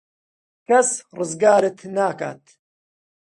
[0.67, 2.43] کەس ڕزگارت ناکات.